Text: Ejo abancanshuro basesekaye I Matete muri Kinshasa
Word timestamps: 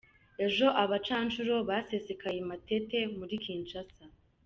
Ejo 0.45 0.67
abancanshuro 0.83 1.55
basesekaye 1.69 2.37
I 2.43 2.47
Matete 2.49 2.99
muri 3.17 3.33
Kinshasa 3.43 4.03